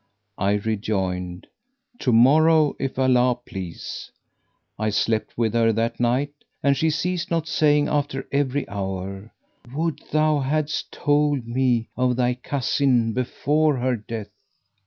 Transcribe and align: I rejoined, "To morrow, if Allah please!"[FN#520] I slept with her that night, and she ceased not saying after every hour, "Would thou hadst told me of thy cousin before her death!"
I 0.39 0.53
rejoined, 0.53 1.45
"To 1.99 2.11
morrow, 2.11 2.75
if 2.79 2.97
Allah 2.97 3.37
please!"[FN#520] 3.45 4.83
I 4.83 4.89
slept 4.89 5.37
with 5.37 5.53
her 5.53 5.71
that 5.73 5.99
night, 5.99 6.31
and 6.63 6.75
she 6.75 6.89
ceased 6.89 7.29
not 7.29 7.47
saying 7.47 7.87
after 7.87 8.27
every 8.31 8.67
hour, 8.67 9.31
"Would 9.71 9.99
thou 10.11 10.39
hadst 10.39 10.91
told 10.91 11.45
me 11.47 11.87
of 11.95 12.15
thy 12.15 12.33
cousin 12.33 13.13
before 13.13 13.77
her 13.77 13.95
death!" 13.95 14.31